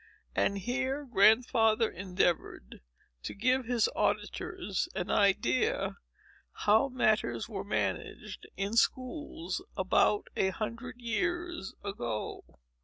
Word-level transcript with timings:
And 0.33 0.57
here 0.57 1.05
Grandfather 1.05 1.87
endeavored 1.91 2.81
to 3.21 3.35
give 3.35 3.65
his 3.65 3.87
auditors 3.95 4.89
an 4.95 5.11
idea 5.11 5.97
how 6.51 6.87
matters 6.89 7.47
were 7.47 7.63
managed 7.63 8.47
in 8.57 8.73
schools 8.73 9.63
above 9.77 10.23
a 10.35 10.49
hundred 10.49 10.99
years 10.99 11.75
ago. 11.83 12.43